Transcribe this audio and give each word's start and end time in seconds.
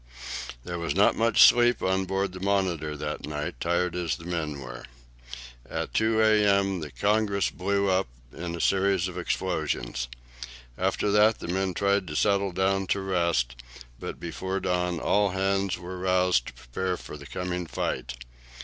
There 0.63 0.79
was 0.79 0.95
not 0.95 1.15
much 1.15 1.43
sleep 1.43 1.83
on 1.83 2.05
board 2.05 2.31
the 2.31 2.39
"Monitor" 2.39 2.97
that 2.97 3.27
night, 3.27 3.59
tired 3.59 3.95
as 3.95 4.15
the 4.15 4.25
men 4.25 4.59
were. 4.59 4.83
At 5.69 5.93
2 5.93 6.23
a.m. 6.23 6.79
the 6.79 6.89
"Congress" 6.89 7.51
blew 7.51 7.87
up 7.87 8.07
in 8.35 8.55
a 8.55 8.59
series 8.61 9.07
of 9.07 9.15
explosions. 9.15 10.07
After 10.75 11.11
that 11.11 11.37
the 11.37 11.47
men 11.49 11.75
tried 11.75 12.07
to 12.07 12.15
settle 12.15 12.51
down 12.51 12.87
to 12.87 12.99
rest, 12.99 13.57
but 13.99 14.19
before 14.19 14.59
dawn 14.59 14.99
all 14.99 15.29
hands 15.29 15.77
were 15.77 15.99
roused 15.99 16.47
to 16.47 16.53
prepare 16.53 16.97
for 16.97 17.15
the 17.15 17.27
coming 17.27 17.67
fight. 17.67 18.15